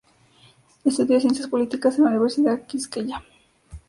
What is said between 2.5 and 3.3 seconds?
Quisqueya.